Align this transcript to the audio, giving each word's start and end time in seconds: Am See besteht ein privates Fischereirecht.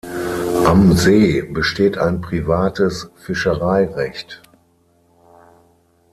Am 0.65 0.93
See 0.97 1.43
besteht 1.43 1.95
ein 1.99 2.21
privates 2.21 3.11
Fischereirecht. 3.17 4.41